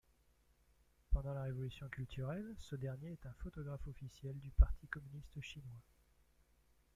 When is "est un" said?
3.11-3.33